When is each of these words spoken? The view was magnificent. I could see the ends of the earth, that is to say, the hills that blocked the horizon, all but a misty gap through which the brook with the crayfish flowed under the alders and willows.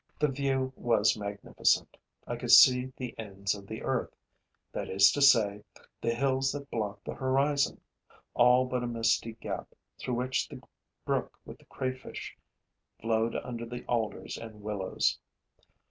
The 0.17 0.29
view 0.29 0.73
was 0.75 1.15
magnificent. 1.15 1.95
I 2.25 2.35
could 2.35 2.49
see 2.49 2.91
the 2.97 3.13
ends 3.19 3.53
of 3.53 3.67
the 3.67 3.83
earth, 3.83 4.15
that 4.71 4.89
is 4.89 5.11
to 5.11 5.21
say, 5.21 5.63
the 6.01 6.15
hills 6.15 6.51
that 6.53 6.71
blocked 6.71 7.05
the 7.05 7.13
horizon, 7.13 7.79
all 8.33 8.65
but 8.65 8.81
a 8.83 8.87
misty 8.87 9.33
gap 9.33 9.67
through 9.99 10.15
which 10.15 10.49
the 10.49 10.59
brook 11.05 11.37
with 11.45 11.59
the 11.59 11.65
crayfish 11.65 12.35
flowed 12.99 13.35
under 13.35 13.63
the 13.63 13.85
alders 13.85 14.37
and 14.39 14.63
willows. 14.63 15.19